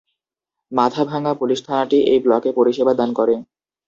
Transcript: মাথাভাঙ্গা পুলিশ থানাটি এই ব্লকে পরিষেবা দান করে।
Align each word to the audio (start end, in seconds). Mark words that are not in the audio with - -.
মাথাভাঙ্গা 0.71 1.33
পুলিশ 1.33 1.59
থানাটি 1.67 1.97
এই 2.11 2.19
ব্লকে 2.19 2.49
পরিষেবা 2.57 2.93
দান 2.99 3.09
করে। 3.13 3.35